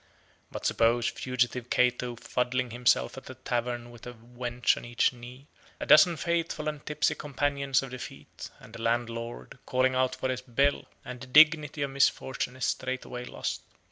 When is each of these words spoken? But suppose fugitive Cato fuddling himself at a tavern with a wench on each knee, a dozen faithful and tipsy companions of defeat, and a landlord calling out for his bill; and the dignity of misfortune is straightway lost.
But 0.51 0.65
suppose 0.65 1.07
fugitive 1.09 1.69
Cato 1.69 2.15
fuddling 2.15 2.71
himself 2.71 3.17
at 3.19 3.29
a 3.29 3.35
tavern 3.35 3.91
with 3.91 4.07
a 4.07 4.13
wench 4.13 4.75
on 4.75 4.83
each 4.83 5.13
knee, 5.13 5.45
a 5.79 5.85
dozen 5.85 6.17
faithful 6.17 6.67
and 6.67 6.83
tipsy 6.83 7.13
companions 7.13 7.83
of 7.83 7.91
defeat, 7.91 8.49
and 8.59 8.75
a 8.75 8.81
landlord 8.81 9.59
calling 9.67 9.93
out 9.93 10.15
for 10.15 10.29
his 10.29 10.41
bill; 10.41 10.87
and 11.05 11.21
the 11.21 11.27
dignity 11.27 11.83
of 11.83 11.91
misfortune 11.91 12.55
is 12.55 12.65
straightway 12.65 13.25
lost. 13.25 13.61